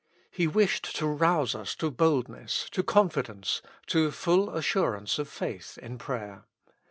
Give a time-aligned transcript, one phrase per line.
[0.31, 5.99] He wished to rouse us to boldness, to confidence, to full assurance of faith in
[5.99, 6.45] prayer.